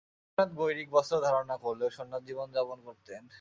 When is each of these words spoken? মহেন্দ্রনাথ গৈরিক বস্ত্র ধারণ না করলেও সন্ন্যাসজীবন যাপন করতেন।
মহেন্দ্রনাথ 0.03 0.51
গৈরিক 0.59 0.87
বস্ত্র 0.91 1.15
ধারণ 1.25 1.45
না 1.47 1.57
করলেও 1.57 1.89
সন্ন্যাসজীবন 1.91 2.47
যাপন 2.51 2.79
করতেন। 2.87 3.21